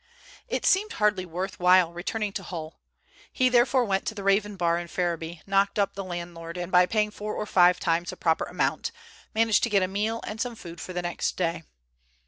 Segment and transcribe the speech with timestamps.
[0.47, 2.79] It seemed hardly worth while returning to Hull.
[3.31, 6.87] He therefore went to the Raven Bar in Ferriby, knocked up the landlord, and by
[6.87, 8.91] paying four or five times the proper amount,
[9.35, 11.65] managed to get a meal and some food for the next day.